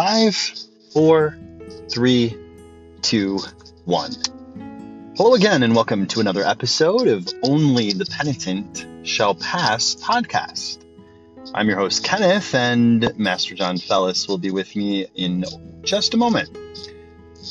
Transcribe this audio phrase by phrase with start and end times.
[0.00, 0.34] five,
[0.94, 1.36] four,
[1.90, 2.34] three,
[3.02, 3.38] two,
[3.84, 4.10] one.
[5.14, 10.82] Hello again, and welcome to another episode of Only the Penitent Shall Pass podcast.
[11.52, 15.44] I'm your host, Kenneth, and Master John Fellis will be with me in
[15.82, 16.56] just a moment.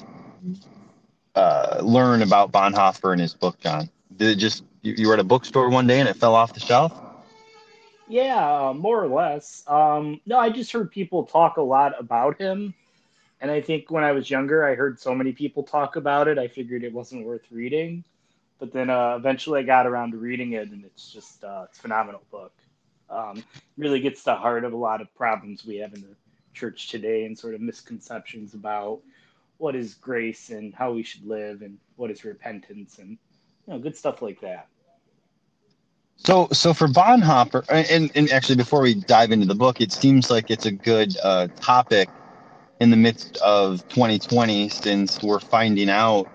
[1.34, 3.90] uh, learn about Bonhoeffer and his book, John?
[4.16, 6.54] Did it just, you, you were at a bookstore one day and it fell off
[6.54, 7.03] the shelf?
[8.14, 9.64] Yeah, uh, more or less.
[9.66, 12.72] Um, no, I just heard people talk a lot about him.
[13.40, 16.38] And I think when I was younger, I heard so many people talk about it,
[16.38, 18.04] I figured it wasn't worth reading.
[18.60, 21.76] But then uh, eventually I got around to reading it, and it's just uh, it's
[21.80, 22.52] a phenomenal book.
[23.10, 23.42] Um,
[23.76, 26.14] really gets to the heart of a lot of problems we have in the
[26.52, 29.00] church today and sort of misconceptions about
[29.58, 33.18] what is grace and how we should live and what is repentance and
[33.66, 34.68] you know good stuff like that.
[36.16, 40.30] So, so for Bonhoeffer, and, and actually before we dive into the book, it seems
[40.30, 42.10] like it's a good uh, topic
[42.80, 46.28] in the midst of 2020 since we're finding out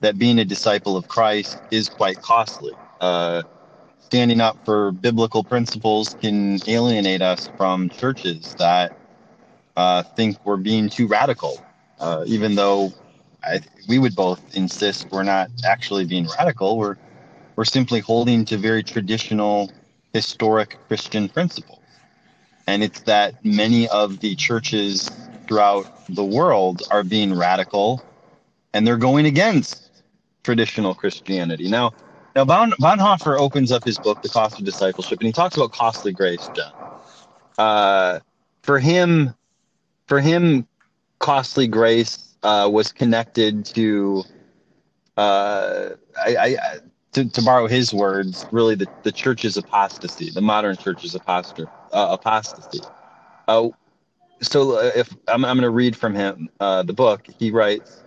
[0.00, 2.78] that being a disciple of Christ is quite costly.
[3.00, 3.42] Uh,
[3.98, 8.92] standing up for biblical principles can alienate us from churches that
[9.76, 11.64] uh, think we're being too radical,
[12.00, 12.92] uh, even though
[13.44, 16.78] I, we would both insist we're not actually being radical.
[16.78, 16.96] We're
[17.58, 19.68] we're simply holding to very traditional,
[20.12, 21.80] historic Christian principles.
[22.68, 25.10] And it's that many of the churches
[25.48, 28.00] throughout the world are being radical
[28.72, 30.04] and they're going against
[30.44, 31.68] traditional Christianity.
[31.68, 31.94] Now,
[32.36, 35.72] now bon, Bonhoeffer opens up his book, The Cost of Discipleship, and he talks about
[35.72, 36.72] costly grace, John.
[37.58, 38.20] Uh,
[38.62, 39.34] for him,
[40.06, 40.64] for him,
[41.18, 44.22] costly grace uh, was connected to
[45.16, 45.88] uh,
[46.24, 46.56] I, I,
[47.12, 51.68] to, to borrow his words, really the, the church's apostasy, the modern church's apostasy.
[51.92, 52.80] Uh, apostasy.
[53.46, 53.68] Uh,
[54.42, 58.02] so uh, if I'm, I'm going to read from him uh, the book, he writes,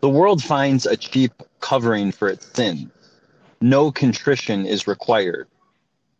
[0.00, 2.90] "The world finds a cheap covering for its sins.
[3.60, 5.46] No contrition is required.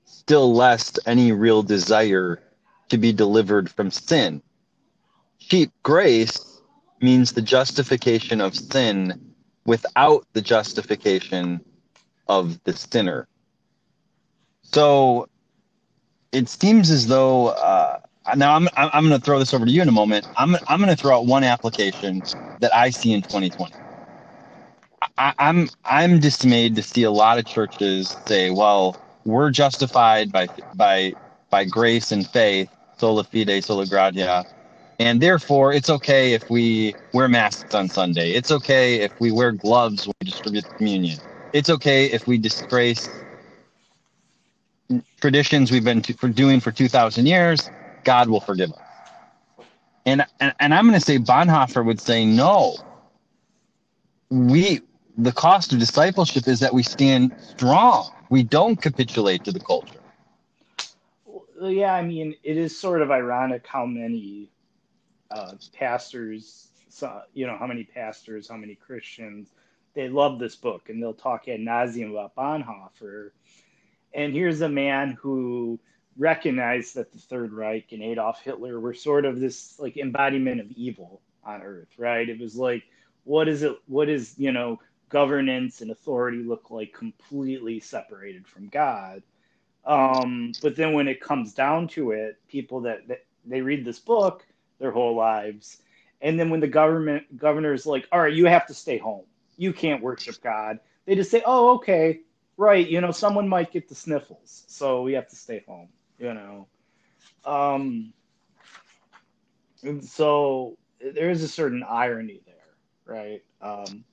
[0.05, 2.41] Still less any real desire
[2.91, 4.43] to be delivered from sin.
[5.39, 6.61] Cheap grace
[7.01, 9.35] means the justification of sin
[9.65, 11.61] without the justification
[12.31, 13.27] of the sinner.
[14.63, 15.27] So
[16.33, 17.99] it seems as though uh,
[18.37, 20.29] now I'm I'm going to throw this over to you in a moment.
[20.37, 22.23] I'm I'm going to throw out one application
[22.61, 23.73] that I see in 2020.
[25.19, 30.49] I, I'm I'm dismayed to see a lot of churches say, "Well, we're justified by
[30.75, 31.15] by
[31.51, 34.47] by grace and faith, sola fide, sola gratia."
[35.01, 38.33] And therefore, it's okay if we wear masks on Sunday.
[38.33, 41.19] It's okay if we wear gloves when we distribute communion
[41.53, 43.09] it's okay if we disgrace
[45.21, 47.71] traditions we've been for doing for 2000 years
[48.05, 48.79] god will forgive us
[50.07, 52.77] and and, and i'm going to say bonhoeffer would say no
[54.31, 54.81] we
[55.19, 58.11] the cost of discipleship is that we stand strong.
[58.31, 60.01] We don't capitulate to the culture.
[61.61, 64.51] Yeah, I mean, it is sort of ironic how many
[65.31, 66.69] uh, pastors,
[67.35, 69.51] you know, how many pastors, how many Christians,
[69.95, 73.31] they love this book and they'll talk ad nauseum about Bonhoeffer.
[74.15, 75.79] And here's a man who
[76.17, 80.71] recognized that the Third Reich and Adolf Hitler were sort of this like embodiment of
[80.73, 82.29] evil on earth, right?
[82.29, 82.85] It was like,
[83.25, 83.77] what is it?
[83.87, 89.23] What is, you know, governance and authority look like completely separated from God?
[89.85, 93.99] Um, but then when it comes down to it, people that, that they read this
[93.99, 94.47] book
[94.79, 95.79] their whole lives,
[96.21, 99.25] and then when the government governor's like, all right, you have to stay home,
[99.61, 102.21] you can't worship God, they just say, oh, okay,
[102.57, 106.33] right, you know, someone might get the sniffles, so we have to stay home, you
[106.33, 106.67] know.
[107.45, 108.15] Um,
[109.83, 110.79] and so
[111.15, 112.55] there is a certain irony there,
[113.05, 113.43] right?
[113.61, 114.05] Um,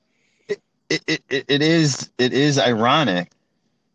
[0.49, 0.59] it,
[0.89, 3.31] it, it, it is it is ironic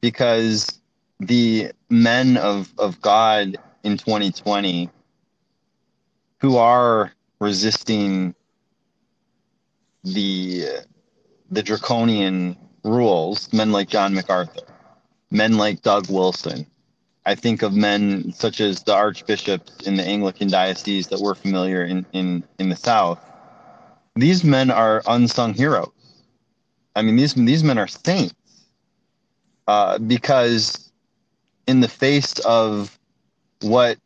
[0.01, 0.81] because
[1.21, 4.89] the men of, of God in 2020
[6.41, 8.35] who are resisting
[10.03, 10.83] the
[11.53, 14.63] the draconian rules, men like John MacArthur,
[15.31, 16.67] men like Doug Wilson.
[17.25, 21.85] I think of men such as the archbishops in the Anglican diocese that we're familiar
[21.85, 23.21] in, in, in the South.
[24.17, 25.93] These men are unsung heroes.
[26.97, 28.35] I mean, these these men are saints
[29.67, 30.91] uh, because
[31.67, 32.99] in the face of
[33.63, 33.97] what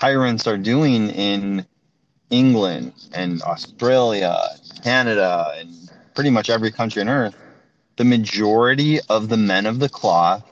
[0.00, 1.64] tyrants are doing in
[2.30, 4.36] England and Australia,
[4.82, 7.36] Canada, and pretty much every country on earth,
[7.96, 10.44] the majority of the men of the cloth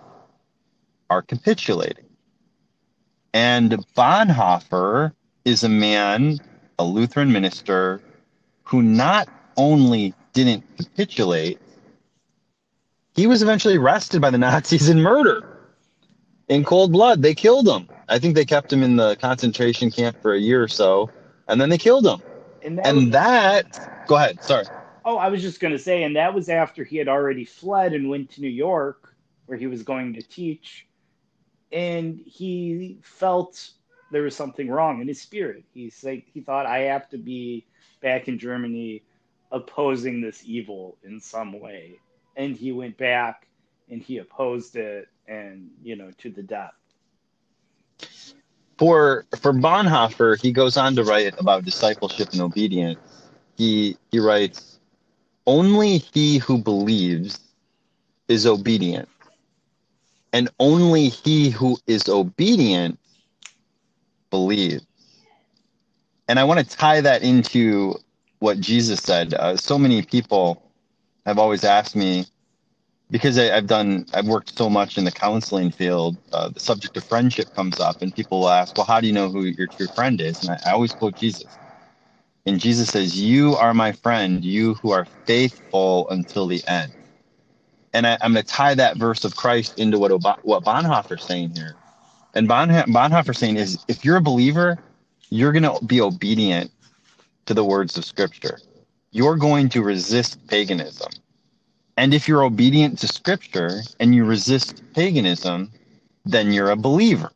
[1.10, 2.04] are capitulating.
[3.34, 5.12] And Bonhoeffer
[5.44, 6.38] is a man,
[6.78, 8.00] a Lutheran minister,
[8.64, 11.58] who not only didn't capitulate,
[13.14, 15.44] he was eventually arrested by the Nazis and murdered
[16.48, 17.22] in cold blood.
[17.22, 17.88] They killed him.
[18.08, 21.10] I think they kept him in the concentration camp for a year or so,
[21.48, 22.22] and then they killed him.
[22.62, 24.42] And that, and was, that go ahead.
[24.42, 24.64] Sorry.
[25.04, 27.92] Oh, I was just going to say, and that was after he had already fled
[27.92, 29.14] and went to New York,
[29.46, 30.86] where he was going to teach,
[31.72, 33.70] and he felt
[34.12, 35.64] there was something wrong in his spirit.
[35.72, 37.66] He's like he thought I have to be
[38.00, 39.02] back in Germany,
[39.50, 41.98] opposing this evil in some way,
[42.36, 43.48] and he went back
[43.90, 46.74] and he opposed it and you know to the death.
[48.78, 52.98] For for Bonhoeffer, he goes on to write about discipleship and obedience.
[53.56, 54.71] He he writes,
[55.46, 57.38] "Only he who believes
[58.28, 59.08] is obedient,
[60.32, 62.98] and only he who is obedient
[64.30, 64.84] believes."
[66.28, 67.96] And I want to tie that into
[68.38, 69.34] what Jesus said.
[69.34, 70.62] Uh, so many people
[71.26, 72.26] have always asked me,
[73.10, 76.96] because I, have done, I've worked so much in the counseling field, uh, the subject
[76.96, 79.66] of friendship comes up, and people will ask, "Well, how do you know who your
[79.66, 81.44] true friend is?" And I, I always quote Jesus,
[82.46, 86.92] and Jesus says, "You are my friend, you who are faithful until the end."
[87.94, 90.12] And I, am going to tie that verse of Christ into what
[90.44, 91.76] what Bonhoeffer's saying here.
[92.34, 94.78] And Bonhoeffer's saying is, if you're a believer,
[95.30, 96.70] you're going to be obedient
[97.46, 98.58] to the words of Scripture.
[99.10, 101.12] You're going to resist paganism
[101.96, 105.70] and if you're obedient to scripture and you resist paganism,
[106.24, 107.32] then you're a believer.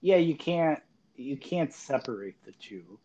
[0.00, 0.80] Yeah, you can't
[1.20, 2.98] you can't separate the two.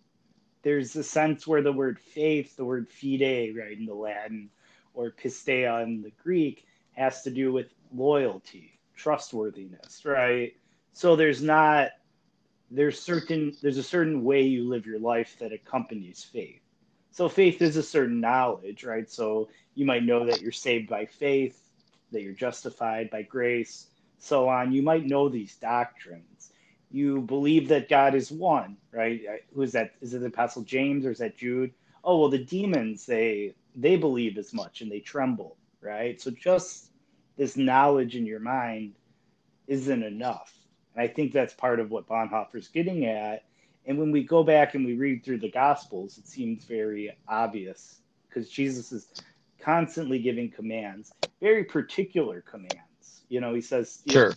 [0.64, 4.50] There's a sense where the word faith, the word fide, right, in the Latin,
[4.94, 10.56] or pistis in the Greek, has to do with loyalty, trustworthiness, right?
[10.94, 11.92] So there's not
[12.72, 16.62] there's certain there's a certain way you live your life that accompanies faith
[17.16, 19.10] so faith is a certain knowledge, right?
[19.10, 21.58] So you might know that you're saved by faith,
[22.12, 24.74] that you're justified by grace, so on.
[24.74, 26.35] You might know these doctrines.
[26.96, 29.22] You believe that God is one, right?
[29.54, 29.94] Who is that?
[30.02, 31.74] Is it the Apostle James or is that Jude?
[32.04, 36.22] Oh well, the demons they they believe as much and they tremble, right?
[36.22, 36.92] So just
[37.38, 38.94] this knowledge in your mind
[39.68, 40.54] isn't enough.
[40.96, 43.44] And I think that's part of what Bonhoeffer's getting at
[43.86, 48.02] and when we go back and we read through the Gospels, it seems very obvious
[48.28, 49.08] because Jesus is
[49.62, 53.24] constantly giving commands, very particular commands.
[53.30, 54.34] You know, he says, sure.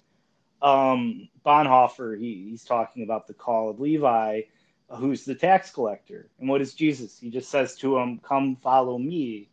[0.62, 4.42] Um, Bonhoeffer, he, he's talking about the call of Levi,
[4.90, 6.28] who's the tax collector.
[6.38, 7.18] And what is Jesus?
[7.18, 9.48] He just says to him, Come follow me.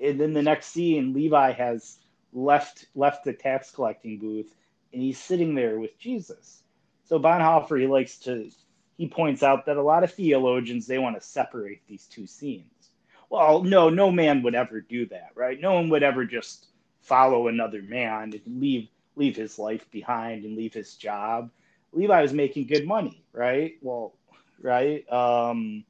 [0.00, 1.98] And then the next scene, Levi has
[2.32, 4.54] left left the tax collecting booth
[4.92, 6.62] and he's sitting there with Jesus.
[7.04, 8.50] So Bonhoeffer, he likes to
[8.96, 12.90] he points out that a lot of theologians they want to separate these two scenes.
[13.30, 15.60] well, no, no man would ever do that, right?
[15.60, 16.66] No one would ever just
[17.00, 21.50] follow another man and leave leave his life behind and leave his job.
[21.92, 23.74] Levi was making good money, right?
[23.82, 24.14] Well,
[24.60, 25.10] right.
[25.12, 25.84] Um,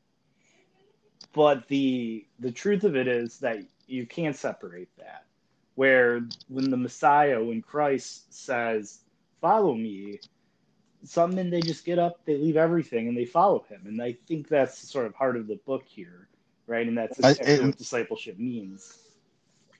[1.33, 5.25] but the the truth of it is that you can't separate that.
[5.75, 9.00] Where when the Messiah, when Christ says,
[9.41, 10.21] "Follow me,"
[11.05, 13.83] some men they just get up, they leave everything, and they follow him.
[13.87, 16.29] And I think that's the sort of heart of the book here,
[16.67, 16.87] right?
[16.87, 18.99] And that's I- what discipleship means.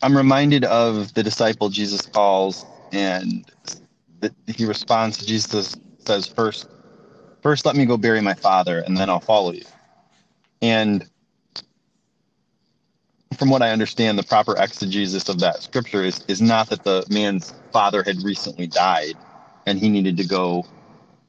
[0.03, 3.45] I'm reminded of the disciple Jesus calls, and
[4.21, 6.69] that he responds to Jesus says, "First,
[7.41, 9.65] first let me go bury my father, and then I'll follow you."
[10.61, 11.09] And
[13.37, 17.05] from what I understand, the proper exegesis of that scripture is is not that the
[17.09, 19.15] man's father had recently died,
[19.67, 20.67] and he needed to go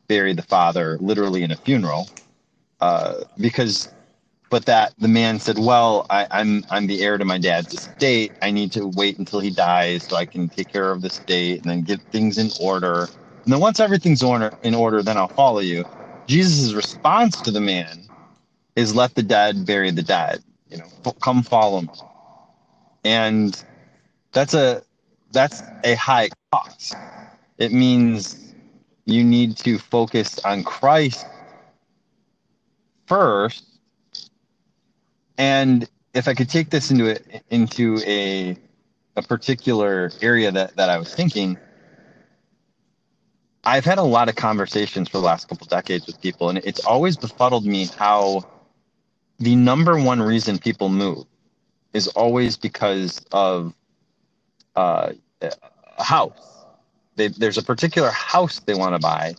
[0.07, 2.09] bury the father literally in a funeral,
[2.81, 3.89] uh, because
[4.53, 8.33] but that the man said, "Well, I, I'm I'm the heir to my dad's estate.
[8.43, 11.63] I need to wait until he dies so I can take care of the estate
[11.63, 13.09] and then get things in order.
[13.45, 15.83] And then once everything's order, in order, then I'll follow you."
[16.27, 18.07] Jesus' response to the man
[18.75, 20.43] is, "Let the dead bury the dead.
[20.69, 21.89] You know, come follow me."
[23.03, 23.59] And
[24.33, 24.83] that's a
[25.31, 26.93] that's a high cost.
[27.57, 28.53] It means
[29.05, 31.25] you need to focus on Christ
[33.07, 33.72] first
[35.37, 38.57] and if I could take this into a, into a
[39.15, 41.57] a particular area that, that I was thinking,
[43.63, 46.83] I've had a lot of conversations for the last couple decades with people, and it's
[46.85, 48.43] always befuddled me how
[49.39, 51.25] the number one reason people move
[51.93, 53.73] is always because of
[54.75, 56.65] uh, a house.
[57.15, 59.35] They, there's a particular house they want to buy,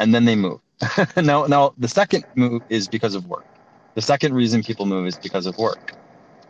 [0.00, 0.60] and then they move.
[1.16, 3.46] now, now the second move is because of work.
[3.94, 5.92] The second reason people move is because of work.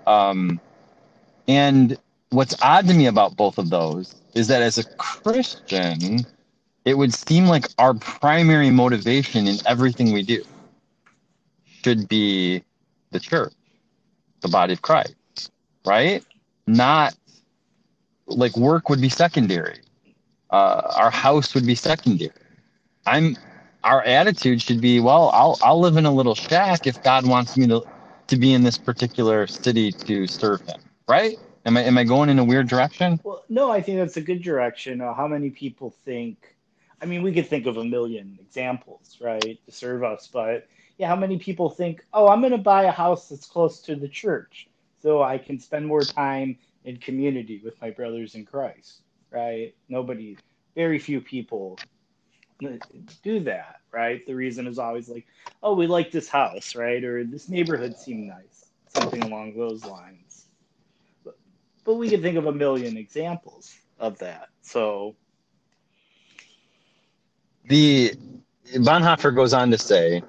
[0.07, 0.61] Um,
[1.47, 1.97] and
[2.31, 6.21] what's odd to me about both of those is that as a Christian,
[6.85, 10.43] it would seem like our primary motivation in everything we do
[11.83, 12.63] should be
[13.11, 13.53] the church,
[14.41, 15.51] the body of Christ,
[15.87, 16.25] right?
[16.67, 17.15] Not
[18.27, 19.79] like work would be secondary.
[20.51, 22.33] Uh, our house would be secondary.
[23.07, 23.37] I'm
[23.85, 27.57] our attitude should be, well, I'll I'll live in a little shack if God wants
[27.57, 27.83] me to
[28.29, 31.37] to be in this particular city to serve Him, right?
[31.67, 33.21] Am I am I going in a weird direction?
[33.23, 35.01] Well, no, I think that's a good direction.
[35.01, 36.57] Uh, how many people think?
[37.01, 41.09] I mean, we could think of a million examples, right, to serve us, but yeah,
[41.09, 44.09] how many people think, oh, I'm going to buy a house that's close to the
[44.09, 44.69] church
[45.03, 49.75] so I can spend more time in community with my brothers in Christ, right?
[49.89, 50.39] Nobody,
[50.75, 51.79] very few people
[53.23, 54.27] do that, right?
[54.27, 55.27] The reason is always like,
[55.63, 57.03] oh, we like this house, right?
[57.05, 60.47] Or this neighborhood seemed nice, something along those lines.
[61.25, 61.39] But,
[61.85, 64.49] but we can think of a million examples of that.
[64.63, 65.17] So,
[67.67, 68.13] The
[68.75, 70.23] Bonhoeffer goes on to say,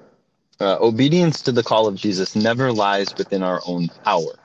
[0.60, 4.38] uh, obedience to the call of Jesus never lies within our own power.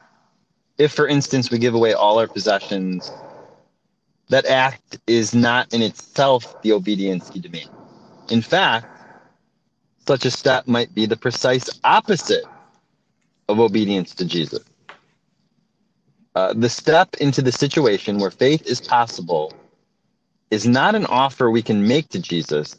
[0.78, 3.12] If, for instance, we give away all our possessions,
[4.32, 7.70] that act is not in itself the obedience he demands.
[8.30, 8.88] In fact,
[10.08, 12.46] such a step might be the precise opposite
[13.50, 14.64] of obedience to Jesus.
[16.34, 19.54] Uh, the step into the situation where faith is possible
[20.50, 22.78] is not an offer we can make to Jesus,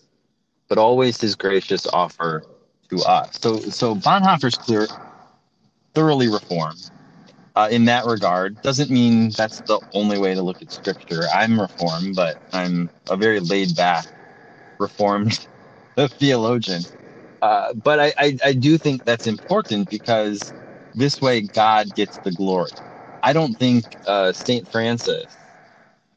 [0.71, 2.45] but always his gracious offer
[2.89, 3.39] to us.
[3.39, 4.89] So, so Bonhoeffer's clear,
[5.95, 6.91] thoroughly reformed
[7.57, 8.61] uh, in that regard.
[8.63, 11.23] Doesn't mean that's the only way to look at Scripture.
[11.35, 14.07] I'm reformed, but I'm a very laid back,
[14.79, 15.47] reformed
[15.97, 16.83] theologian.
[17.43, 20.53] Uh, but I, I, I do think that's important because
[20.95, 22.71] this way God gets the glory.
[23.23, 24.67] I don't think uh, St.
[24.69, 25.37] Francis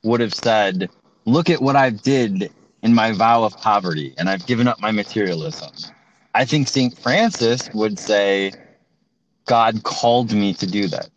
[0.04, 0.90] would have said,
[1.26, 2.52] Look at what I've did
[2.84, 5.72] in my vow of poverty, and I've given up my materialism.
[6.36, 6.96] I think St.
[6.98, 8.54] Francis would say,
[9.48, 11.10] God called me to do that.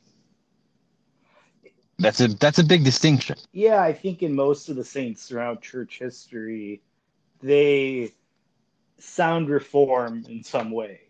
[1.99, 3.37] That's a that's a big distinction.
[3.53, 6.83] yeah, I think in most of the saints throughout church history,
[7.43, 8.13] they
[8.99, 11.01] sound reform in some way.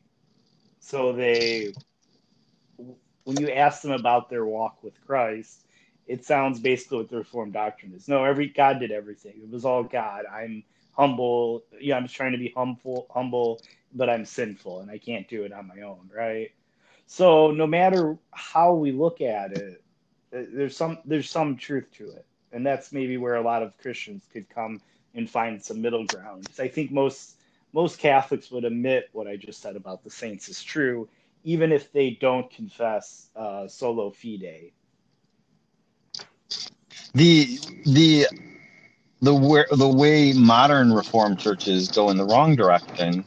[0.80, 1.76] So they,
[3.24, 5.64] when you ask them about their walk with Christ,
[6.06, 8.08] it sounds basically what the Reformed doctrine is.
[8.08, 9.34] No, every God did everything.
[9.42, 10.24] It was all God.
[10.26, 11.64] I'm humble.
[11.80, 13.62] Yeah, I'm trying to be humble, humble,
[13.94, 16.50] but I'm sinful and I can't do it on my own, right?
[17.06, 19.82] So no matter how we look at it,
[20.30, 24.26] there's some there's some truth to it, and that's maybe where a lot of Christians
[24.32, 24.80] could come
[25.14, 26.46] and find some middle ground.
[26.46, 27.36] 'Cause I think most
[27.72, 31.08] most Catholics would admit what I just said about the saints is true,
[31.44, 34.72] even if they don't confess uh, solo fide.
[37.14, 38.26] The the
[39.20, 43.24] the where the way modern reformed churches go in the wrong direction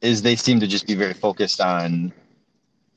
[0.00, 2.12] is they seem to just be very focused on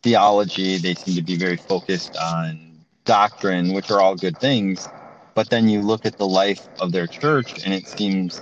[0.03, 2.59] theology they seem to be very focused on
[3.05, 4.87] doctrine which are all good things
[5.35, 8.41] but then you look at the life of their church and it seems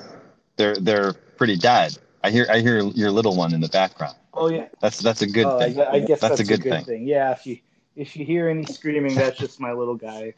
[0.58, 4.50] they're they're pretty dead i hear i hear your little one in the background Oh
[4.50, 6.86] yeah, that's that's a good Oh, thing gue- I guess That's that's, a good thing.
[6.86, 7.08] thing.
[7.08, 7.58] Yeah, if you
[7.96, 10.34] if you hear any screaming, that's just my little guy.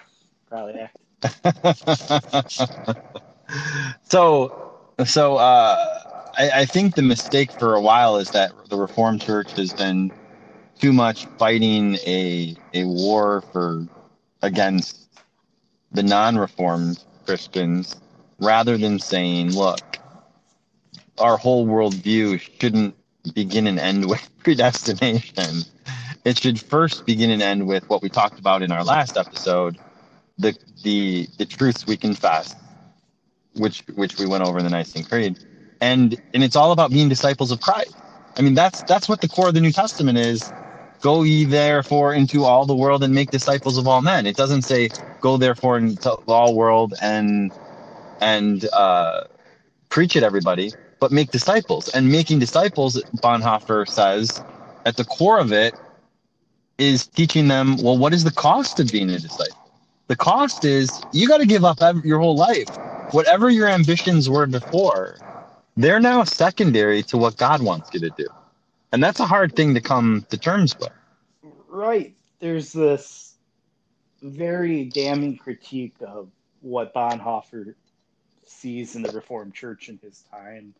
[0.50, 0.90] Probably.
[4.04, 4.52] so
[5.06, 5.78] so uh,
[6.38, 10.12] I, I think the mistake for a while is that the Reformed Church has been
[10.80, 13.86] too much fighting a a war for
[14.42, 15.08] against
[15.92, 17.96] the non-reformed Christians
[18.40, 19.98] rather than saying, look,
[21.20, 22.96] our whole worldview shouldn't
[23.34, 25.64] begin and end with predestination.
[26.26, 29.78] It should first begin and end with what we talked about in our last episode,
[30.38, 32.56] the the the truths we confess,
[33.56, 35.40] which which we went over in the Nicene Creed,
[35.82, 37.96] and and it's all about being disciples of Christ.
[38.38, 40.52] I mean, that's that's what the core of the New Testament is.
[41.02, 44.26] Go ye therefore into all the world and make disciples of all men.
[44.26, 44.90] It doesn't say
[45.22, 47.52] go therefore into all world and
[48.22, 49.24] and uh,
[49.90, 51.90] preach it everybody, but make disciples.
[51.90, 54.44] And making disciples, Bonhoeffer says,
[54.86, 55.76] at the core of it
[56.78, 57.78] is teaching them.
[57.78, 59.56] Well, what is the cost of being a disciple?
[60.08, 62.70] The cost is you got to give up your whole life.
[63.12, 65.18] Whatever your ambitions were before,
[65.78, 68.28] they're now secondary to what God wants you to do.
[68.92, 70.90] And that's a hard thing to come to terms with.
[71.68, 72.16] Right.
[72.40, 73.36] There's this
[74.22, 76.30] very damning critique of
[76.62, 77.76] what Bonhoeffer
[78.46, 80.74] sees in the Reformed Church in his time,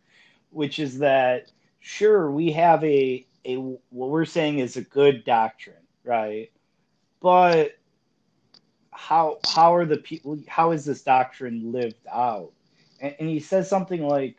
[0.50, 5.76] which is that sure we have a a what we're saying is a good doctrine,
[6.04, 6.52] right?
[7.22, 7.78] But
[8.92, 12.52] how how are the people how is this doctrine lived out?
[13.00, 14.38] And, and he says something like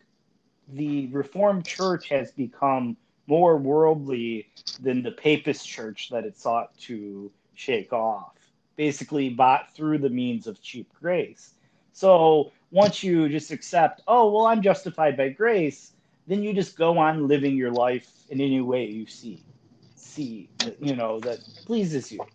[0.68, 2.96] the Reformed Church has become
[3.30, 8.34] more worldly than the papist church that it sought to shake off,
[8.74, 11.54] basically bought through the means of cheap grace.
[11.92, 15.92] So once you just accept, oh, well, I'm justified by grace,
[16.26, 19.44] then you just go on living your life in any way you see,
[19.94, 20.48] see,
[20.80, 22.26] you know, that pleases you.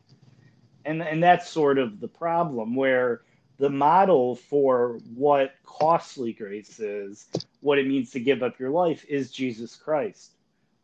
[0.85, 3.23] And, and that's sort of the problem where
[3.57, 7.27] the model for what costly grace is,
[7.59, 10.34] what it means to give up your life, is Jesus Christ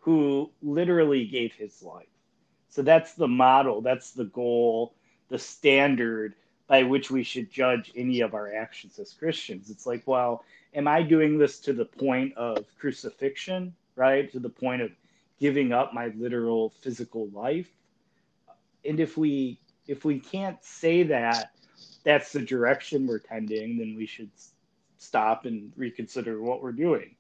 [0.02, 2.08] who literally gave his life.
[2.70, 4.96] So that's the model, that's the goal,
[5.30, 6.36] the standard
[6.68, 9.70] by which we should judge any of our actions as Christians.
[9.70, 14.32] It's like, well, am I doing this to the point of crucifixion, right?
[14.32, 14.92] To the point of
[15.40, 17.70] giving up my literal physical life?
[18.86, 21.52] And if we if we can't say that
[22.04, 24.32] that's the direction we're tending, then we should
[24.98, 27.16] stop and reconsider what we're doing.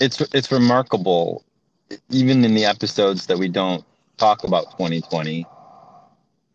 [0.00, 1.44] It's it's remarkable,
[2.10, 3.84] even in the episodes that we don't
[4.16, 5.46] talk about 2020.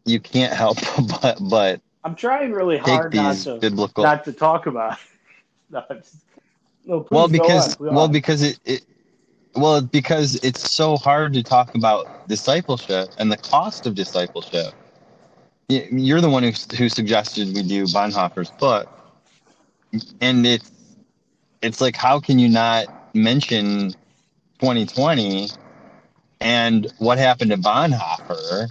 [0.05, 0.77] You can't help
[1.21, 4.93] but but I'm trying really hard not to biblical not to talk about.
[4.93, 4.99] it.
[5.71, 5.85] No,
[6.85, 8.83] no, well because well because it, it
[9.55, 14.73] well because it's so hard to talk about discipleship and the cost of discipleship
[15.69, 18.89] you're the one who, who suggested we do bonhoeffer's book
[20.21, 20.71] and it's
[21.61, 23.91] it's like how can you not mention
[24.59, 25.49] 2020
[26.41, 28.69] and what happened to bonhoeffer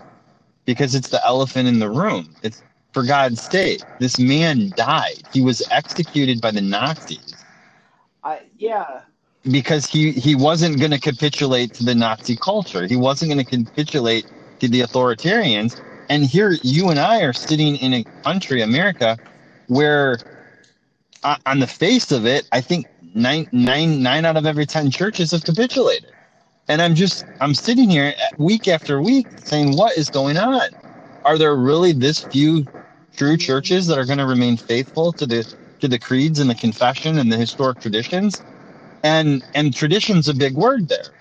[0.65, 5.41] because it's the elephant in the room it's for god's sake this man died he
[5.41, 7.35] was executed by the nazis
[8.23, 9.03] I, yeah,
[9.51, 12.87] because he he wasn't going to capitulate to the Nazi culture.
[12.87, 14.27] He wasn't going to capitulate
[14.61, 15.81] to the authoritarians.
[16.11, 19.19] And here you and I are sitting in a country, America,
[19.69, 20.19] where
[21.23, 24.91] uh, on the face of it, I think nine nine nine out of every ten
[24.91, 26.15] churches have capitulated.
[26.69, 30.71] And I'm just I'm sitting here week after week saying, what is going on?
[31.25, 32.69] Are there really this few
[33.17, 35.47] true churches that are going to remain faithful to the
[35.81, 38.35] to the creeds and the confession and the historic traditions?
[39.03, 41.15] and and tradition's a big word there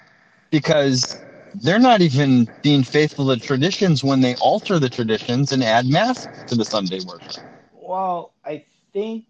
[0.52, 5.88] because they're not even being faithful to traditions when they alter the traditions and add
[5.88, 9.26] mass to the sunday worship well, I think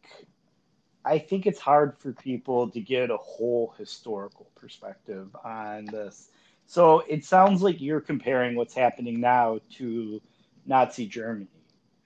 [1.07, 6.29] I think it's hard for people to get a whole historical perspective on this.
[6.65, 10.21] So it sounds like you're comparing what's happening now to
[10.65, 11.47] Nazi Germany,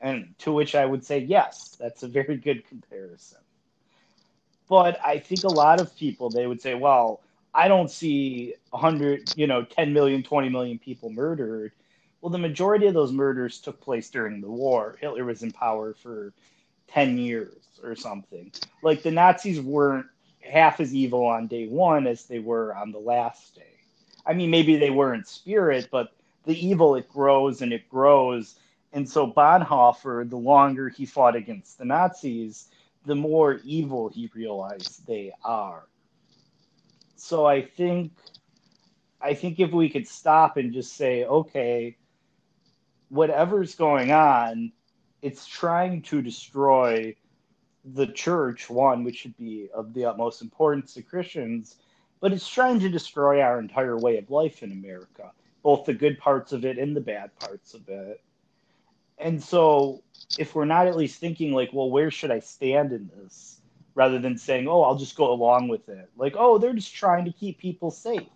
[0.01, 3.39] and to which I would say yes, that's a very good comparison.
[4.69, 7.21] But I think a lot of people they would say, well,
[7.55, 11.71] I don't see 100, you know, 10 million, 20 million people murdered.
[12.21, 14.95] Well, the majority of those murders took place during the war.
[15.01, 16.33] Hitler was in power for
[16.91, 18.51] 10 years or something.
[18.83, 20.07] Like the Nazis weren't
[20.41, 23.63] half as evil on day one as they were on the last day.
[24.25, 26.13] I mean, maybe they were in spirit, but
[26.45, 28.55] the evil, it grows and it grows.
[28.93, 32.67] And so Bonhoeffer, the longer he fought against the Nazis,
[33.05, 35.83] the more evil he realized they are.
[37.15, 38.11] So I think
[39.21, 41.97] I think if we could stop and just say, okay,
[43.09, 44.71] whatever's going on,
[45.21, 47.15] it's trying to destroy
[47.83, 51.77] the church, one, which should be of the utmost importance to Christians,
[52.19, 55.31] but it's trying to destroy our entire way of life in America,
[55.63, 58.21] both the good parts of it and the bad parts of it.
[59.17, 60.03] And so,
[60.37, 63.59] if we're not at least thinking, like, well, where should I stand in this?
[63.93, 66.09] Rather than saying, oh, I'll just go along with it.
[66.15, 68.27] Like, oh, they're just trying to keep people safe.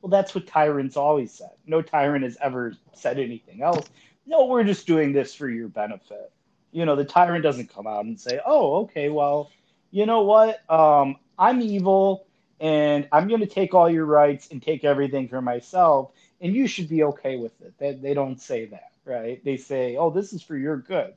[0.00, 1.50] Well, that's what tyrants always said.
[1.66, 3.86] No tyrant has ever said anything else.
[4.26, 6.32] No, we're just doing this for your benefit.
[6.72, 9.50] You know the tyrant doesn't come out and say oh okay well
[9.90, 10.68] you know what?
[10.68, 12.26] Um, i'm evil
[12.60, 16.10] and i'm going to take all your rights and take everything for myself
[16.40, 17.74] and you should be okay with it.
[17.78, 19.44] They, they don't say that right?
[19.44, 21.14] They say oh this is for your good.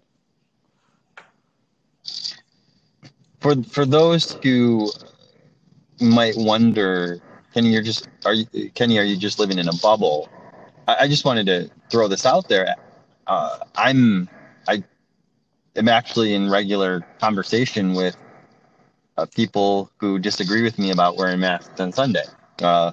[3.39, 4.91] For for those who
[5.99, 7.19] might wonder
[7.53, 10.29] kenny you're just are you kenny are you just living in a bubble?
[10.87, 12.75] I, I just wanted to throw this out there
[13.27, 14.29] uh, i'm
[14.67, 14.83] i
[15.75, 18.15] am actually in regular conversation with
[19.17, 22.23] uh, people who disagree with me about wearing masks on Sunday.
[22.61, 22.91] Uh,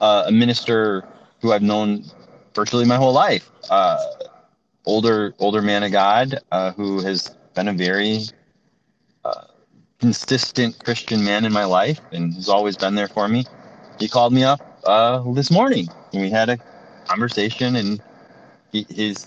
[0.00, 1.04] uh, a minister
[1.40, 2.04] who I've known
[2.54, 3.98] virtually my whole life, uh,
[4.86, 8.20] older older man of God, uh, who has been a very
[10.00, 13.46] consistent Christian man in my life and has always been there for me.
[13.98, 14.60] He called me up
[15.34, 16.58] this morning and we had a
[17.06, 18.02] conversation and
[18.70, 19.26] he, his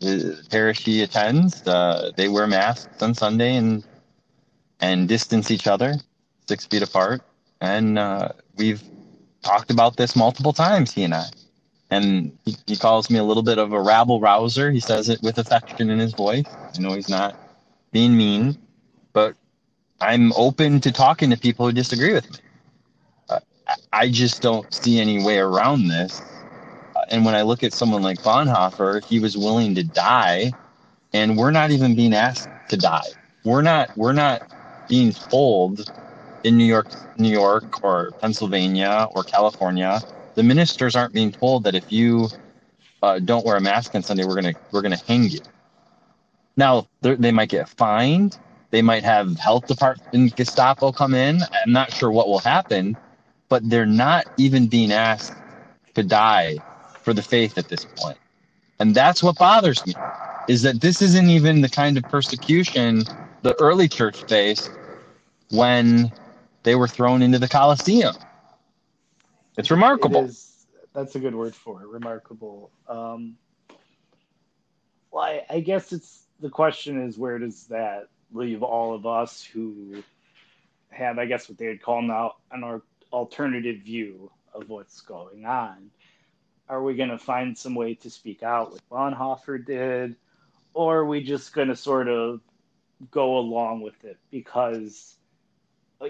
[0.00, 3.84] the parish he attends, uh, they wear masks on Sunday and
[4.80, 5.94] and distance each other
[6.48, 7.22] six feet apart.
[7.60, 8.82] And uh, we've
[9.42, 11.24] talked about this multiple times, he and I.
[11.90, 14.70] And he, he calls me a little bit of a rabble rouser.
[14.70, 16.44] He says it with affection in his voice.
[16.46, 17.36] I know he's not
[17.92, 18.58] being mean,
[19.12, 19.34] but
[20.00, 22.38] I'm open to talking to people who disagree with me.
[23.30, 23.40] Uh,
[23.92, 26.20] I just don't see any way around this
[27.10, 30.52] and when I look at someone like Bonhoeffer, he was willing to die,
[31.12, 33.06] and we're not even being asked to die.
[33.44, 33.96] We're not.
[33.96, 34.42] We're not
[34.88, 35.90] being told
[36.44, 36.88] in New York,
[37.18, 40.00] New York, or Pennsylvania, or California.
[40.34, 42.28] The ministers aren't being told that if you
[43.02, 45.40] uh, don't wear a mask on Sunday, we're gonna we're gonna hang you.
[46.56, 48.38] Now they might get fined.
[48.70, 51.40] They might have health department Gestapo come in.
[51.64, 52.96] I'm not sure what will happen,
[53.48, 55.34] but they're not even being asked
[55.94, 56.58] to die
[57.06, 58.18] for the faith at this point.
[58.80, 59.94] And that's what bothers me
[60.48, 63.04] is that this isn't even the kind of persecution
[63.42, 64.72] the early church faced
[65.52, 66.10] when
[66.64, 68.16] they were thrown into the Colosseum.
[69.56, 70.24] It's remarkable.
[70.24, 71.86] It is, that's a good word for it.
[71.86, 72.72] Remarkable.
[72.88, 73.36] Um,
[75.12, 79.44] well, I, I guess it's the question is where does that leave all of us
[79.44, 80.02] who
[80.90, 85.92] have, I guess, what they would call now an alternative view of what's going on?
[86.68, 90.16] Are we going to find some way to speak out like Bonhoeffer did?
[90.74, 92.40] Or are we just going to sort of
[93.10, 94.18] go along with it?
[94.30, 95.16] Because,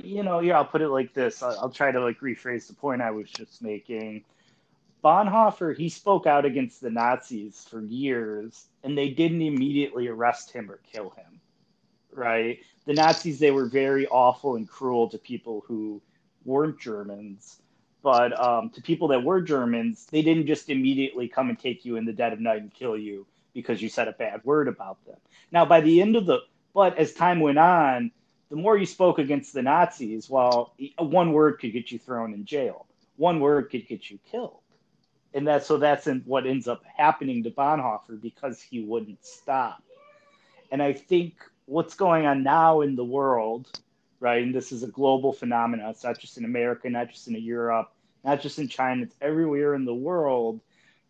[0.02, 1.42] you know, yeah, I'll put it like this.
[1.42, 4.24] I'll, try to like rephrase the point I was just making.
[5.04, 10.70] Bonhoeffer, he spoke out against the Nazis for years, and they didn't immediately arrest him
[10.70, 11.40] or kill him,
[12.10, 12.58] right?
[12.86, 16.02] The Nazis, they were very awful and cruel to people who
[16.44, 17.60] weren't Germans
[18.06, 21.96] but um, to people that were Germans, they didn't just immediately come and take you
[21.96, 25.04] in the dead of night and kill you because you said a bad word about
[25.06, 25.16] them.
[25.50, 26.38] Now, by the end of the,
[26.72, 28.12] but as time went on,
[28.48, 32.44] the more you spoke against the Nazis, well, one word could get you thrown in
[32.44, 32.86] jail.
[33.16, 34.60] One word could get you killed.
[35.34, 39.82] And that's so that's what ends up happening to Bonhoeffer because he wouldn't stop.
[40.70, 43.68] And I think what's going on now in the world,
[44.20, 44.44] right?
[44.44, 45.90] And this is a global phenomenon.
[45.90, 47.90] It's not just in America, not just in Europe,
[48.26, 50.60] not just in China, it's everywhere in the world.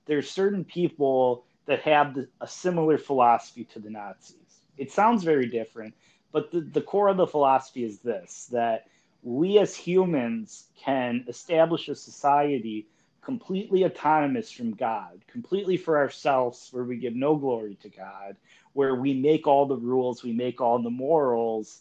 [0.05, 4.37] There's certain people that have a similar philosophy to the Nazis.
[4.77, 5.95] It sounds very different,
[6.31, 8.87] but the, the core of the philosophy is this that
[9.23, 12.87] we as humans can establish a society
[13.23, 18.37] completely autonomous from God, completely for ourselves, where we give no glory to God,
[18.75, 21.81] where we make all the rules, we make all the morals.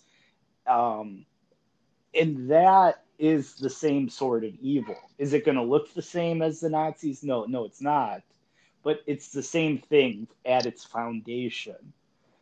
[0.65, 1.25] Um,
[2.15, 4.97] and that is the same sort of evil.
[5.17, 7.23] Is it going to look the same as the Nazis?
[7.23, 8.21] No, no, it's not.
[8.84, 11.93] But it's the same thing at its foundation.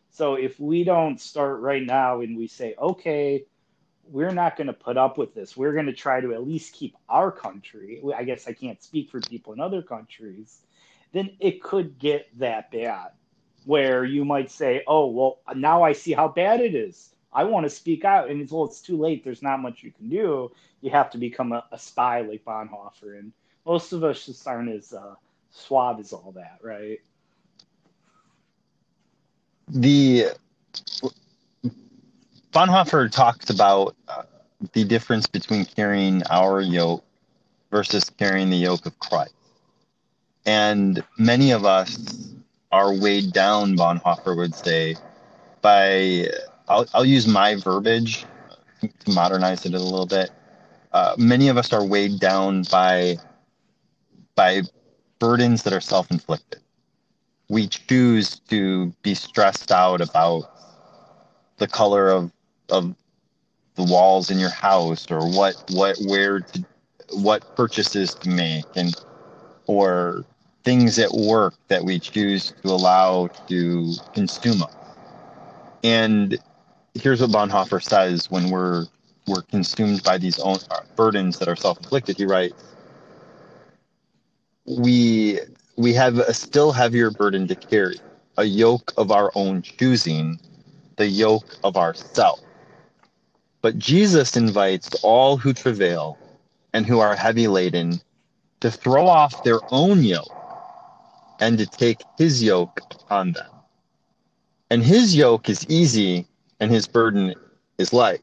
[0.09, 3.45] So if we don't start right now and we say, okay,
[4.05, 5.55] we're not going to put up with this.
[5.55, 8.01] We're going to try to at least keep our country.
[8.15, 10.59] I guess I can't speak for people in other countries.
[11.13, 13.11] Then it could get that bad
[13.65, 17.12] where you might say, oh, well, now I see how bad it is.
[17.33, 18.29] I want to speak out.
[18.29, 19.23] And it's, well, it's too late.
[19.23, 20.51] There's not much you can do.
[20.81, 23.17] You have to become a, a spy like Bonhoeffer.
[23.17, 23.31] And
[23.65, 25.15] most of us just aren't as uh,
[25.51, 26.99] suave as all that, right?
[29.69, 30.27] The
[32.51, 34.23] Bonhoeffer talks about uh,
[34.73, 37.03] the difference between carrying our yoke
[37.71, 39.33] versus carrying the yoke of Christ.
[40.45, 42.33] And many of us
[42.71, 44.95] are weighed down, Bonhoeffer would say,
[45.61, 46.27] by,
[46.73, 48.25] I'll, I'll use my verbiage
[48.81, 50.31] to modernize it a little bit.
[50.91, 53.17] Uh, many of us are weighed down by,
[54.35, 54.61] by
[55.19, 56.61] burdens that are self inflicted.
[57.47, 60.49] We choose to be stressed out about
[61.57, 62.31] the color of
[62.69, 62.95] of
[63.75, 66.65] the walls in your house or what what where to
[67.11, 68.95] what purchases to make and
[69.67, 70.25] or
[70.63, 74.73] things at work that we choose to allow to consume us.
[75.83, 76.39] And
[76.95, 78.85] here's what Bonhoeffer says when we're
[79.27, 82.17] we're consumed by these own uh, burdens that are self-inflicted.
[82.17, 82.61] He writes,
[84.65, 85.39] "We
[85.75, 87.99] we have a still heavier burden to carry,
[88.37, 90.39] a yoke of our own choosing,
[90.97, 92.39] the yoke of ourself.
[93.61, 96.17] But Jesus invites all who travail
[96.73, 98.01] and who are heavy laden
[98.59, 100.31] to throw off their own yoke
[101.39, 103.49] and to take his yoke upon them.
[104.69, 106.27] And his yoke is easy
[106.63, 107.35] and his burden
[107.77, 108.21] is light.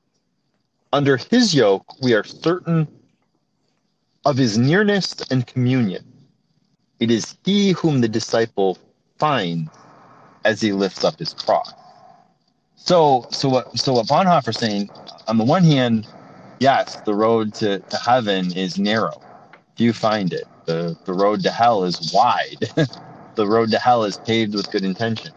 [0.95, 2.89] Under his yoke, we are certain
[4.25, 6.03] of his nearness and communion.
[7.01, 8.79] It is he whom the disciple
[9.19, 9.71] finds
[10.47, 11.75] as he lifts up his cross.
[12.77, 13.79] So, so what?
[13.79, 14.89] So what Bonhoeffer's saying,
[15.29, 16.09] on the one hand,
[16.61, 19.21] yes, the road to, to heaven is narrow.
[19.77, 20.49] Few find it.
[20.65, 22.71] The the road to hell is wide.
[23.35, 25.33] the road to hell is paved with good intention.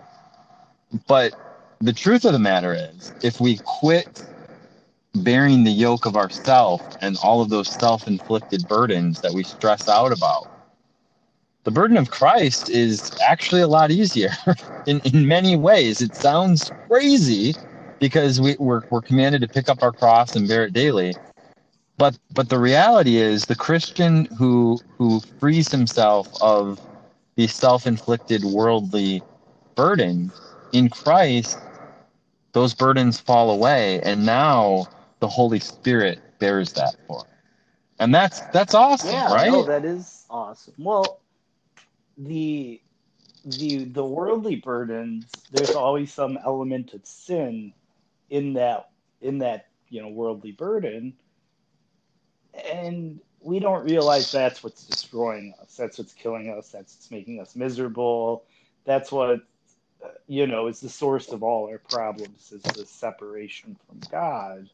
[1.06, 1.34] But
[1.84, 4.24] the truth of the matter is, if we quit
[5.16, 10.14] bearing the yoke of ourself and all of those self-inflicted burdens that we stress out
[10.14, 10.50] about,
[11.66, 14.32] the burden of Christ is actually a lot easier
[14.88, 16.02] in, in many ways.
[16.02, 17.54] It sounds crazy
[18.00, 21.14] because we, we're, we're commanded to pick up our cross and bear it daily.
[21.98, 26.82] But but the reality is the Christian who who frees himself of
[27.36, 29.22] these self-inflicted worldly
[29.76, 30.32] burdens
[30.74, 31.58] in Christ,
[32.54, 34.88] those burdens fall away, and now
[35.20, 37.26] the Holy Spirit bears that for him.
[38.00, 39.52] And that's that's awesome, yeah, right?
[39.52, 40.74] No, that is awesome.
[40.78, 41.20] Well,
[42.18, 42.82] the
[43.46, 47.74] the the worldly burdens there's always some element of sin
[48.30, 48.90] in that
[49.22, 51.14] in that you know worldly burden
[52.72, 57.42] and we don't realize that's what's destroying us that's what's killing us that's what's making
[57.42, 58.46] us miserable
[58.86, 59.42] that's what
[60.28, 64.70] you know is the source of all our problems is the separation from god.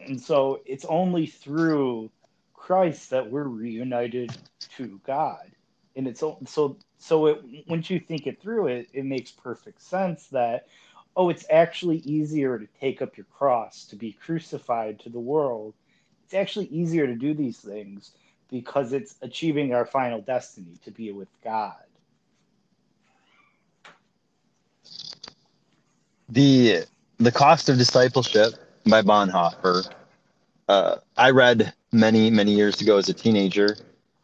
[0.00, 2.10] And so it's only through
[2.54, 4.36] christ that we're reunited
[4.76, 5.52] to god.
[5.96, 10.28] And it's so so it, once you think it through it it makes perfect sense
[10.28, 10.66] that
[11.16, 15.74] oh it's actually easier to take up your cross to be crucified to the world.
[16.24, 18.12] It's actually easier to do these things
[18.50, 21.84] because it's achieving our final destiny to be with god
[26.28, 26.84] the
[27.18, 28.54] the cost of discipleship
[28.88, 29.90] by bonhoeffer
[30.68, 33.76] uh, i read many many years ago as a teenager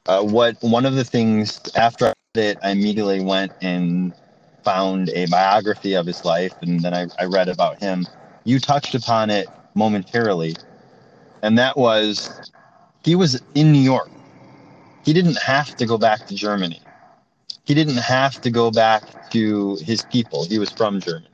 [0.07, 4.15] uh, what one of the things after I it, I immediately went and
[4.65, 8.07] found a biography of his life, and then I, I read about him.
[8.45, 10.55] You touched upon it momentarily,
[11.43, 12.53] and that was
[13.05, 14.11] he was in New York.
[15.05, 16.81] He didn't have to go back to Germany.
[17.65, 20.45] He didn't have to go back to his people.
[20.45, 21.28] He was from Germany.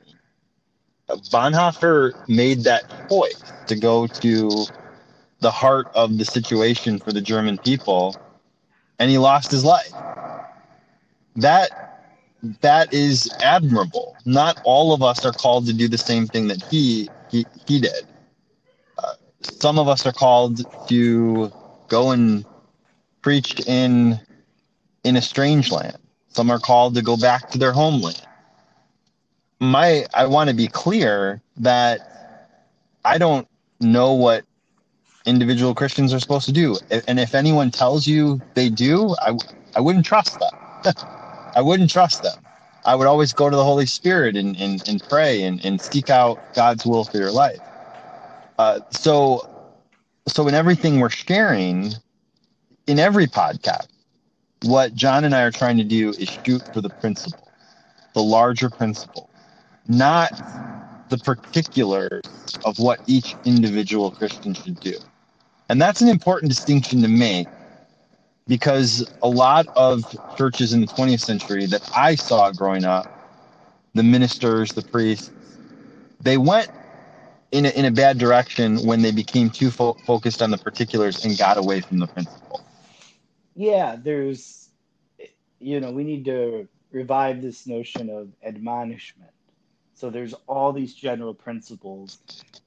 [1.09, 4.65] Bonhoeffer made that choice to go to
[5.39, 8.15] the heart of the situation for the German people
[8.99, 9.91] and he lost his life.
[11.35, 11.69] That
[12.61, 14.15] that is admirable.
[14.25, 17.81] Not all of us are called to do the same thing that he he, he
[17.81, 18.05] did.
[18.97, 21.51] Uh, some of us are called to
[21.87, 22.45] go and
[23.21, 24.19] preach in
[25.03, 25.97] in a strange land.
[26.29, 28.24] Some are called to go back to their homeland.
[29.65, 31.99] My I want to be clear that
[33.03, 33.47] I don't
[33.79, 34.43] know what
[35.25, 36.77] individual Christians are supposed to do.
[37.07, 39.37] And if anyone tells you they do, I,
[39.75, 40.51] I wouldn't trust them.
[41.55, 42.37] I wouldn't trust them.
[42.85, 46.09] I would always go to the Holy Spirit and, and, and pray and, and seek
[46.09, 47.59] out God's will for your life.
[48.59, 49.49] Uh, so,
[50.27, 51.93] so in everything we're sharing,
[52.85, 53.87] in every podcast,
[54.61, 57.51] what John and I are trying to do is shoot for the principle,
[58.13, 59.29] the larger principle,
[59.87, 60.31] not
[61.09, 62.23] the particulars
[62.65, 64.93] of what each individual Christian should do.
[65.69, 67.47] And that's an important distinction to make
[68.47, 70.03] because a lot of
[70.37, 73.07] churches in the 20th century that I saw growing up,
[73.93, 75.31] the ministers, the priests,
[76.21, 76.69] they went
[77.51, 81.23] in a, in a bad direction when they became too fo- focused on the particulars
[81.25, 82.61] and got away from the principle.
[83.55, 84.69] Yeah, there's,
[85.59, 89.31] you know, we need to revive this notion of admonishment.
[89.95, 92.19] So there's all these general principles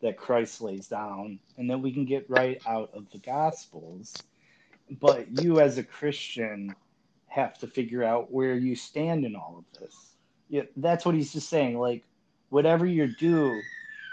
[0.03, 4.15] that Christ lays down, and then we can get right out of the Gospels
[5.01, 6.75] but you as a Christian
[7.29, 9.95] have to figure out where you stand in all of this.
[10.49, 11.79] Yeah, that's what he's just saying.
[11.79, 12.05] Like,
[12.49, 13.61] whatever you do,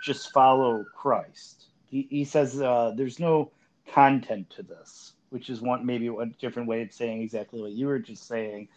[0.04, 1.68] just follow Christ.
[1.90, 3.52] He, he says uh, there's no
[3.94, 7.88] content to this, which is one maybe a different way of saying exactly what you
[7.88, 8.68] were just saying.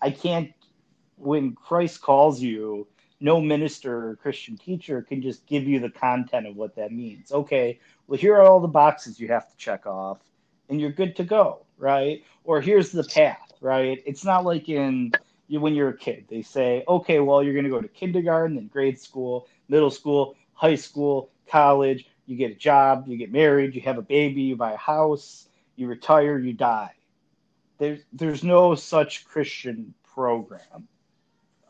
[0.00, 0.52] I can't.
[1.16, 2.86] When Christ calls you,
[3.22, 7.30] no minister or Christian teacher can just give you the content of what that means.
[7.30, 10.18] Okay, well, here are all the boxes you have to check off
[10.68, 12.24] and you're good to go, right?
[12.44, 14.02] Or here's the path, right?
[14.04, 15.12] It's not like in
[15.48, 18.68] when you're a kid, they say, okay, well, you're going to go to kindergarten, then
[18.68, 22.06] grade school, middle school, high school, college.
[22.26, 25.48] You get a job, you get married, you have a baby, you buy a house,
[25.76, 26.92] you retire, you die.
[27.78, 30.88] There's there's no such Christian program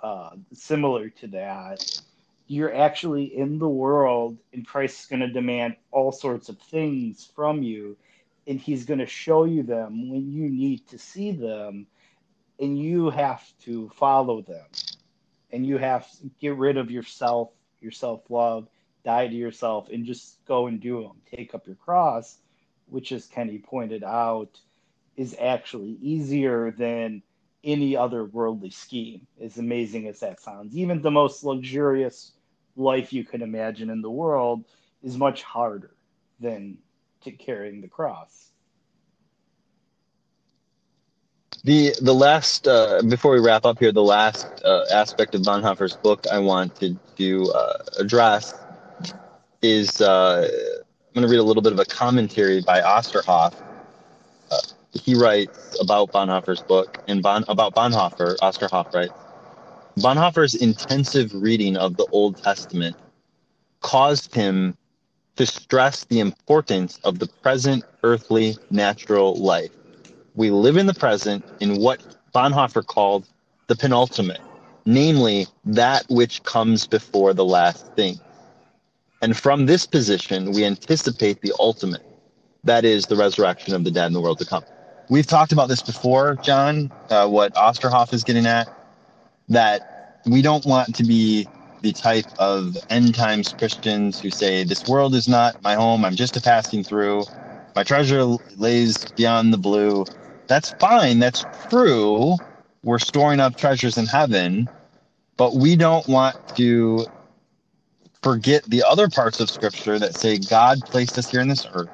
[0.02, 2.00] uh, similar to that.
[2.46, 7.30] You're actually in the world, and Christ is going to demand all sorts of things
[7.34, 7.96] from you.
[8.46, 11.86] And he's going to show you them when you need to see them.
[12.58, 14.66] And you have to follow them.
[15.52, 17.50] And you have to get rid of yourself
[17.82, 18.68] your self-love
[19.04, 22.38] die to yourself and just go and do them take up your cross
[22.88, 24.58] which as kenny pointed out
[25.16, 27.22] is actually easier than
[27.64, 32.32] any other worldly scheme as amazing as that sounds even the most luxurious
[32.76, 34.64] life you can imagine in the world
[35.02, 35.94] is much harder
[36.40, 36.78] than
[37.22, 38.48] to carrying the cross.
[41.64, 45.94] The the last uh, before we wrap up here, the last uh, aspect of Bonhoeffer's
[45.94, 48.52] book I wanted to uh, address
[49.60, 53.54] is uh, I'm going to read a little bit of a commentary by Oosterhoff.
[54.92, 58.36] He writes about Bonhoeffer's book and bon, about Bonhoeffer.
[58.38, 59.14] Oosterhoff writes
[59.98, 62.96] Bonhoeffer's intensive reading of the Old Testament
[63.80, 64.76] caused him
[65.36, 69.70] to stress the importance of the present earthly natural life.
[70.34, 72.00] We live in the present in what
[72.34, 73.26] Bonhoeffer called
[73.68, 74.40] the penultimate,
[74.84, 78.20] namely that which comes before the last thing.
[79.22, 82.02] And from this position, we anticipate the ultimate,
[82.64, 84.64] that is, the resurrection of the dead in the world to come.
[85.08, 88.72] We've talked about this before, John, uh, what Oosterhoff is getting at,
[89.48, 91.46] that we don't want to be
[91.82, 96.04] the type of end times Christians who say, This world is not my home.
[96.04, 97.24] I'm just a passing through.
[97.74, 98.24] My treasure
[98.56, 100.04] lays beyond the blue.
[100.46, 101.18] That's fine.
[101.18, 102.36] That's true.
[102.84, 104.68] We're storing up treasures in heaven.
[105.36, 107.06] But we don't want to
[108.22, 111.90] forget the other parts of Scripture that say God placed us here in this earth.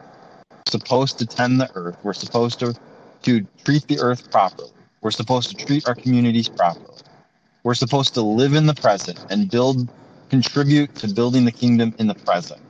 [0.67, 1.97] Supposed to tend the earth.
[2.03, 2.75] We're supposed to,
[3.23, 4.71] to treat the earth properly.
[5.01, 6.97] We're supposed to treat our communities properly.
[7.63, 9.89] We're supposed to live in the present and build,
[10.31, 12.61] contribute to building the kingdom in the present.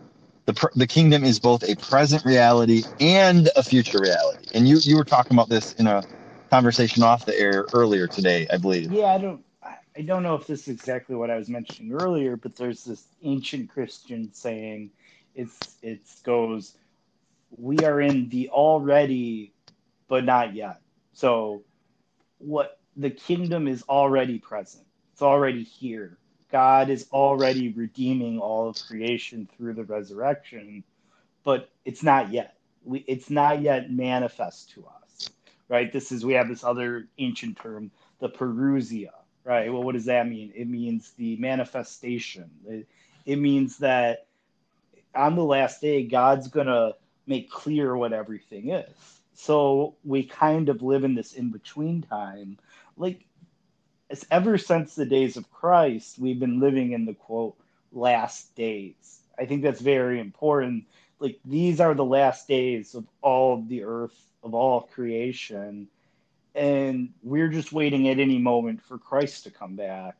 [0.47, 4.49] The, the kingdom is both a present reality and a future reality.
[4.55, 6.03] And you, you were talking about this in a
[6.51, 8.91] conversation off the air earlier today, I believe.
[8.91, 12.37] Yeah, I don't, I don't know if this is exactly what I was mentioning earlier,
[12.37, 14.91] but there's this ancient Christian saying,
[15.35, 16.77] it's, it goes,
[17.51, 19.53] we are in the already,
[20.09, 20.81] but not yet.
[21.13, 21.63] So,
[22.39, 24.87] what the kingdom is already present.
[25.13, 26.19] It's already here.
[26.51, 30.85] God is already redeeming all of creation through the resurrection,
[31.45, 32.57] but it's not yet.
[32.85, 35.31] We, it's not yet manifest to us,
[35.69, 35.93] right?
[35.93, 37.91] This is we have this other ancient term,
[38.21, 39.11] the parousia,
[39.45, 39.73] right?
[39.73, 40.53] Well, what does that mean?
[40.55, 42.51] It means the manifestation.
[42.67, 42.89] It,
[43.27, 44.27] it means that
[45.15, 46.95] on the last day, God's gonna
[47.27, 49.18] make clear what everything is.
[49.41, 52.59] So we kind of live in this in between time,
[52.97, 53.25] like
[54.11, 57.57] it's ever since the days of Christ, we've been living in the quote
[57.93, 59.21] last days.
[59.39, 60.87] I think that's very important
[61.21, 65.89] like these are the last days of all of the earth, of all creation.
[66.55, 70.17] And we're just waiting at any moment for Christ to come back.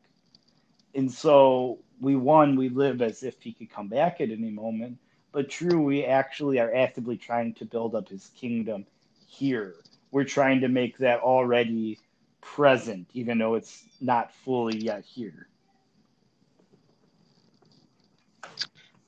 [0.95, 4.97] And so we one, we live as if he could come back at any moment.
[5.31, 8.85] But true, we actually are actively trying to build up his kingdom
[9.29, 9.75] here.
[10.11, 11.99] We're trying to make that already
[12.41, 15.47] present, even though it's not fully yet here.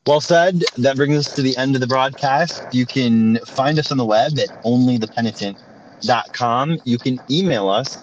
[0.07, 0.63] Well said.
[0.77, 2.63] That brings us to the end of the broadcast.
[2.71, 6.77] You can find us on the web at onlythepenitent.com.
[6.85, 7.97] You can email us.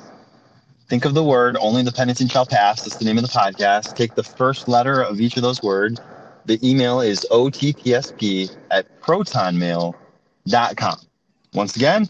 [0.89, 2.83] Think of the word only the penitent shall pass.
[2.83, 3.95] That's the name of the podcast.
[3.95, 6.01] Take the first letter of each of those words.
[6.47, 11.07] The email is otpsp at protonmail.com.
[11.55, 12.09] Once again,